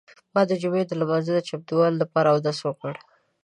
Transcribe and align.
ما 0.33 0.41
د 0.49 0.51
جمعې 0.61 0.83
د 0.87 0.91
لمانځه 1.01 1.31
د 1.35 1.39
چمتووالي 1.47 1.97
لپاره 2.03 2.27
اودس 2.29 2.57
وکړ. 2.63 2.93